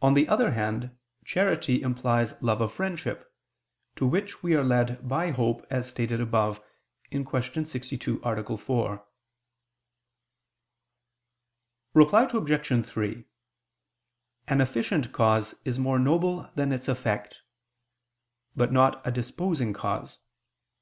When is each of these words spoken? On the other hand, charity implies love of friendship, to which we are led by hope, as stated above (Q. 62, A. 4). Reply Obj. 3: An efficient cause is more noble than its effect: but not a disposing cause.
On 0.00 0.14
the 0.14 0.28
other 0.28 0.52
hand, 0.52 0.96
charity 1.26 1.82
implies 1.82 2.40
love 2.40 2.62
of 2.62 2.72
friendship, 2.72 3.34
to 3.96 4.06
which 4.06 4.42
we 4.42 4.54
are 4.54 4.64
led 4.64 5.06
by 5.06 5.30
hope, 5.30 5.66
as 5.68 5.86
stated 5.86 6.22
above 6.22 6.58
(Q. 7.10 7.28
62, 7.66 8.22
A. 8.24 8.56
4). 8.56 9.04
Reply 11.92 12.28
Obj. 12.32 12.86
3: 12.86 13.24
An 14.48 14.60
efficient 14.62 15.12
cause 15.12 15.54
is 15.66 15.78
more 15.78 15.98
noble 15.98 16.48
than 16.54 16.72
its 16.72 16.88
effect: 16.88 17.42
but 18.56 18.72
not 18.72 19.06
a 19.06 19.10
disposing 19.10 19.74
cause. 19.74 20.20